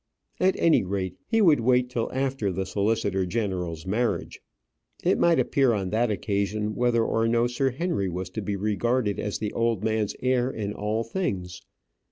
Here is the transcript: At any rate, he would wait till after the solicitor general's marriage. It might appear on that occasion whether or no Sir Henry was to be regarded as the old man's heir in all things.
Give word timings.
At 0.39 0.55
any 0.57 0.83
rate, 0.83 1.13
he 1.27 1.41
would 1.43 1.59
wait 1.59 1.87
till 1.91 2.11
after 2.11 2.51
the 2.51 2.65
solicitor 2.65 3.23
general's 3.27 3.85
marriage. 3.85 4.39
It 5.03 5.19
might 5.19 5.37
appear 5.39 5.73
on 5.73 5.91
that 5.91 6.09
occasion 6.09 6.73
whether 6.73 7.05
or 7.05 7.27
no 7.27 7.45
Sir 7.45 7.69
Henry 7.69 8.09
was 8.09 8.31
to 8.31 8.41
be 8.41 8.55
regarded 8.55 9.19
as 9.19 9.37
the 9.37 9.53
old 9.53 9.83
man's 9.83 10.15
heir 10.19 10.49
in 10.49 10.73
all 10.73 11.03
things. 11.03 11.61